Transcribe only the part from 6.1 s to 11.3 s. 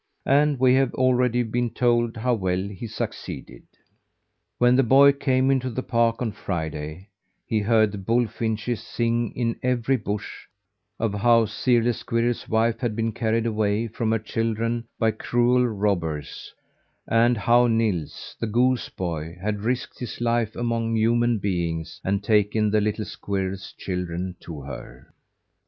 on Friday, he heard the bulfinches sing in every bush, of